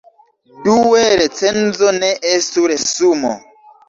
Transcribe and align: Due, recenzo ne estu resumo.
Due, 0.67 1.01
recenzo 1.19 1.89
ne 1.99 2.09
estu 2.31 2.65
resumo. 2.73 3.35